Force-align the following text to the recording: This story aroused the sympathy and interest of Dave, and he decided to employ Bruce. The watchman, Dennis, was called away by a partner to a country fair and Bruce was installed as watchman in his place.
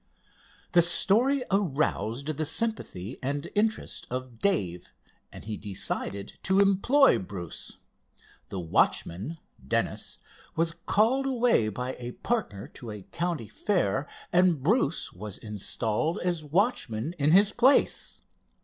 This 0.71 0.89
story 0.89 1.43
aroused 1.51 2.25
the 2.37 2.43
sympathy 2.43 3.19
and 3.21 3.47
interest 3.53 4.07
of 4.09 4.39
Dave, 4.39 4.91
and 5.31 5.43
he 5.45 5.57
decided 5.57 6.39
to 6.41 6.59
employ 6.59 7.19
Bruce. 7.19 7.77
The 8.49 8.59
watchman, 8.59 9.37
Dennis, 9.63 10.17
was 10.55 10.73
called 10.87 11.27
away 11.27 11.69
by 11.69 11.95
a 11.99 12.13
partner 12.13 12.67
to 12.69 12.89
a 12.89 13.03
country 13.03 13.47
fair 13.47 14.07
and 14.33 14.63
Bruce 14.63 15.13
was 15.13 15.37
installed 15.37 16.17
as 16.23 16.43
watchman 16.43 17.13
in 17.19 17.29
his 17.29 17.51
place. 17.51 18.21